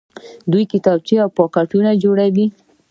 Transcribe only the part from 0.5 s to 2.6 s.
دوی کتابچې او پاکټونه جوړوي.